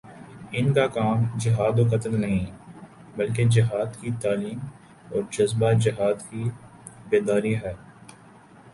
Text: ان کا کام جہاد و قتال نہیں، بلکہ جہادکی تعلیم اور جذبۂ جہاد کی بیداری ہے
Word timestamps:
ان 0.51 0.71
کا 0.73 0.85
کام 0.87 1.25
جہاد 1.39 1.79
و 1.79 1.83
قتال 1.91 2.19
نہیں، 2.21 2.45
بلکہ 3.17 3.47
جہادکی 3.49 4.09
تعلیم 4.21 4.59
اور 5.11 5.21
جذبۂ 5.31 5.79
جہاد 5.81 6.29
کی 6.29 6.43
بیداری 7.09 7.55
ہے 7.55 7.73